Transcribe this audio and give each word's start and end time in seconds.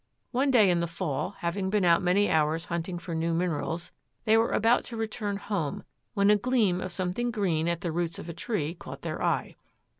One 0.31 0.49
day 0.49 0.71
in 0.71 0.79
the 0.79 0.87
fall, 0.87 1.35
having 1.41 1.69
been 1.69 1.85
out 1.85 2.01
many 2.01 2.27
hours 2.27 2.65
hunting 2.65 2.97
for 2.97 3.13
new 3.13 3.35
minerals, 3.35 3.91
they 4.25 4.35
were 4.35 4.49
about 4.49 4.83
to 4.85 4.97
return 4.97 5.37
home 5.37 5.83
when 6.15 6.31
a 6.31 6.35
gleam 6.37 6.81
of 6.81 6.91
something 6.91 7.29
green 7.29 7.67
at 7.67 7.81
the 7.81 7.91
roots 7.91 8.17
of 8.17 8.27
a 8.27 8.33
tree 8.33 8.73
caught 8.73 9.03
their 9.03 9.21
eye. 9.21 9.55